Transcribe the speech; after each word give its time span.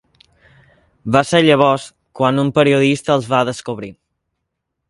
Va 1.15 1.21
ser 1.31 1.41
llavors 1.43 1.85
quan 2.21 2.45
un 2.45 2.51
periodista 2.57 3.17
els 3.19 3.31
va 3.35 3.47
descobrir. 3.51 3.93